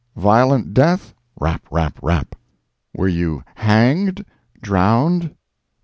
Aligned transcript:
—violent 0.15 0.73
death?—" 0.73 1.13
"Rap, 1.39 1.67
rap, 1.69 1.99
rap." 2.01 2.33
"Were 2.91 3.07
you 3.07 3.43
hanged?—drowned? 3.53 5.35